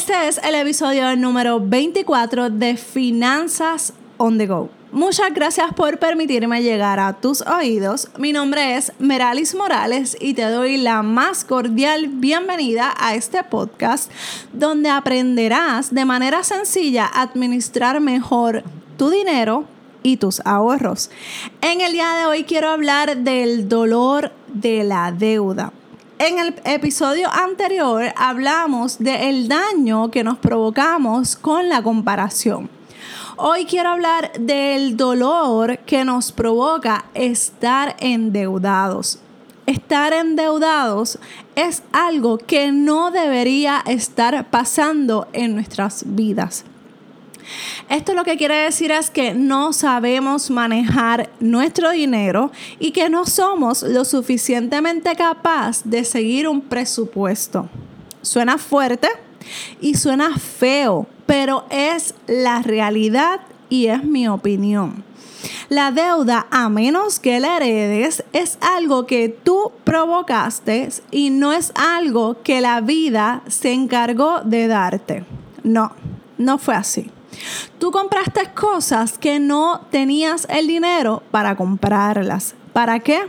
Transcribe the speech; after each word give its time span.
Este 0.00 0.28
es 0.28 0.40
el 0.42 0.54
episodio 0.54 1.14
número 1.14 1.60
24 1.60 2.48
de 2.48 2.78
Finanzas 2.78 3.92
on 4.16 4.38
the 4.38 4.46
Go. 4.46 4.70
Muchas 4.92 5.34
gracias 5.34 5.74
por 5.74 5.98
permitirme 5.98 6.62
llegar 6.62 6.98
a 6.98 7.20
tus 7.20 7.42
oídos. 7.42 8.08
Mi 8.16 8.32
nombre 8.32 8.78
es 8.78 8.94
Meralis 8.98 9.54
Morales 9.54 10.16
y 10.18 10.32
te 10.32 10.44
doy 10.44 10.78
la 10.78 11.02
más 11.02 11.44
cordial 11.44 12.08
bienvenida 12.08 12.94
a 12.98 13.14
este 13.14 13.44
podcast 13.44 14.10
donde 14.54 14.88
aprenderás 14.88 15.94
de 15.94 16.06
manera 16.06 16.44
sencilla 16.44 17.04
a 17.04 17.20
administrar 17.20 18.00
mejor 18.00 18.64
tu 18.96 19.10
dinero 19.10 19.66
y 20.02 20.16
tus 20.16 20.40
ahorros. 20.46 21.10
En 21.60 21.82
el 21.82 21.92
día 21.92 22.10
de 22.14 22.24
hoy 22.24 22.44
quiero 22.44 22.70
hablar 22.70 23.18
del 23.18 23.68
dolor 23.68 24.32
de 24.48 24.82
la 24.82 25.12
deuda. 25.12 25.74
En 26.20 26.38
el 26.38 26.54
episodio 26.66 27.30
anterior 27.32 28.12
hablamos 28.14 28.98
del 28.98 29.48
daño 29.48 30.10
que 30.10 30.22
nos 30.22 30.36
provocamos 30.36 31.34
con 31.34 31.70
la 31.70 31.82
comparación. 31.82 32.68
Hoy 33.38 33.64
quiero 33.64 33.88
hablar 33.88 34.30
del 34.38 34.98
dolor 34.98 35.78
que 35.78 36.04
nos 36.04 36.30
provoca 36.30 37.06
estar 37.14 37.96
endeudados. 38.00 39.18
Estar 39.64 40.12
endeudados 40.12 41.18
es 41.54 41.82
algo 41.90 42.36
que 42.36 42.70
no 42.70 43.10
debería 43.10 43.82
estar 43.86 44.50
pasando 44.50 45.26
en 45.32 45.54
nuestras 45.54 46.04
vidas. 46.04 46.66
Esto 47.88 48.14
lo 48.14 48.24
que 48.24 48.36
quiere 48.36 48.56
decir 48.56 48.90
es 48.92 49.10
que 49.10 49.34
no 49.34 49.72
sabemos 49.72 50.50
manejar 50.50 51.30
nuestro 51.40 51.90
dinero 51.90 52.50
y 52.78 52.92
que 52.92 53.08
no 53.08 53.26
somos 53.26 53.82
lo 53.82 54.04
suficientemente 54.04 55.14
capaz 55.16 55.82
de 55.84 56.04
seguir 56.04 56.48
un 56.48 56.60
presupuesto. 56.60 57.68
Suena 58.22 58.58
fuerte 58.58 59.08
y 59.80 59.94
suena 59.94 60.38
feo, 60.38 61.06
pero 61.26 61.64
es 61.70 62.14
la 62.26 62.62
realidad 62.62 63.40
y 63.68 63.86
es 63.86 64.04
mi 64.04 64.28
opinión. 64.28 65.04
La 65.68 65.90
deuda, 65.90 66.46
a 66.50 66.68
menos 66.68 67.18
que 67.18 67.40
la 67.40 67.56
heredes, 67.56 68.24
es 68.32 68.58
algo 68.60 69.06
que 69.06 69.28
tú 69.28 69.72
provocaste 69.84 70.88
y 71.10 71.30
no 71.30 71.52
es 71.52 71.72
algo 71.76 72.42
que 72.42 72.60
la 72.60 72.80
vida 72.80 73.42
se 73.46 73.72
encargó 73.72 74.40
de 74.44 74.66
darte. 74.66 75.24
No, 75.62 75.92
no 76.38 76.58
fue 76.58 76.74
así. 76.74 77.10
Tú 77.78 77.90
compraste 77.90 78.50
cosas 78.54 79.18
que 79.18 79.40
no 79.40 79.86
tenías 79.90 80.46
el 80.50 80.66
dinero 80.66 81.22
para 81.30 81.56
comprarlas. 81.56 82.54
¿Para 82.72 83.00
qué? 83.00 83.22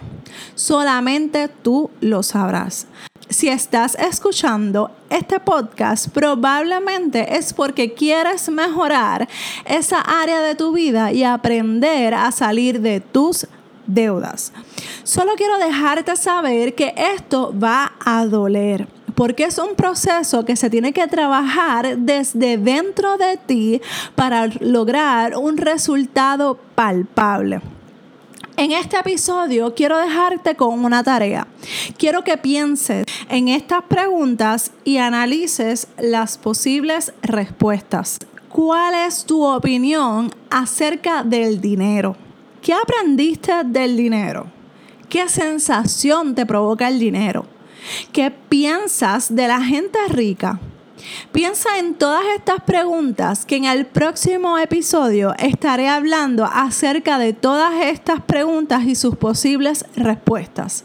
Solamente 0.56 1.48
tú 1.48 1.90
lo 2.00 2.24
sabrás. 2.24 2.88
Si 3.30 3.48
estás 3.48 3.96
escuchando 3.96 4.92
este 5.10 5.40
podcast, 5.40 6.10
probablemente 6.10 7.38
es 7.38 7.54
porque 7.54 7.94
quieres 7.94 8.50
mejorar 8.50 9.30
esa 9.66 10.02
área 10.02 10.42
de 10.42 10.56
tu 10.56 10.74
vida 10.74 11.14
y 11.14 11.24
aprender 11.24 12.14
a 12.14 12.32
salir 12.34 12.82
de 12.82 13.00
tus 13.00 13.48
deudas. 13.88 14.52
Solo 15.04 15.34
quiero 15.38 15.58
dejarte 15.60 16.16
saber 16.18 16.76
que 16.76 16.94
esto 16.98 17.54
va 17.58 17.94
a 18.04 18.26
doler 18.26 18.88
porque 19.16 19.46
es 19.46 19.58
un 19.58 19.76
proceso 19.76 20.46
que 20.46 20.56
se 20.56 20.70
tiene 20.70 20.94
que 20.94 21.08
trabajar 21.08 21.98
desde 21.98 22.58
dentro 22.58 23.18
de 23.18 23.38
ti 23.38 23.82
para 24.16 24.48
lograr 24.60 25.38
un 25.38 25.58
resultado 25.58 26.58
palpable. 26.76 27.62
En 28.58 28.72
este 28.72 28.98
episodio 29.00 29.74
quiero 29.74 29.98
dejarte 29.98 30.56
con 30.56 30.86
una 30.86 31.04
tarea. 31.04 31.48
Quiero 31.98 32.24
que 32.24 32.38
pienses 32.38 33.06
en 33.30 33.48
estas 33.48 33.84
preguntas 33.84 34.72
y 34.84 34.98
analices 34.98 35.88
las 35.98 36.38
posibles 36.38 37.14
respuestas. 37.24 38.20
¿Cuál 38.50 38.94
es 39.08 39.26
tu 39.26 39.44
opinión 39.44 40.30
acerca 40.50 41.24
del 41.24 41.62
dinero? 41.62 42.16
¿Qué 42.62 42.74
aprendiste 42.74 43.64
del 43.66 43.98
dinero? 43.98 44.46
¿Qué 45.10 45.28
sensación 45.28 46.36
te 46.36 46.46
provoca 46.46 46.88
el 46.88 47.00
dinero? 47.00 47.46
¿Qué 48.12 48.32
piensas 48.32 49.34
de 49.36 49.48
la 49.48 49.62
gente 49.62 50.00
rica? 50.10 50.60
Piensa 51.32 51.80
en 51.80 51.96
todas 51.96 52.24
estas 52.36 52.62
preguntas 52.62 53.46
que 53.46 53.56
en 53.56 53.66
el 53.66 53.86
próximo 53.86 54.58
episodio 54.58 55.34
estaré 55.40 55.88
hablando 55.88 56.46
acerca 56.46 57.18
de 57.18 57.34
todas 57.34 57.74
estas 57.86 58.22
preguntas 58.22 58.84
y 58.86 58.96
sus 58.96 59.16
posibles 59.16 59.86
respuestas. 59.96 60.84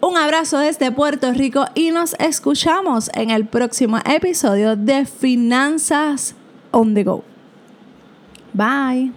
Un 0.00 0.16
abrazo 0.16 0.58
desde 0.58 0.92
Puerto 0.92 1.32
Rico 1.32 1.64
y 1.74 1.90
nos 1.90 2.14
escuchamos 2.20 3.10
en 3.12 3.30
el 3.30 3.46
próximo 3.46 3.98
episodio 4.04 4.76
de 4.76 5.04
Finanzas 5.04 6.36
on 6.70 6.94
the 6.94 7.02
Go. 7.02 7.24
Bye. 8.54 9.10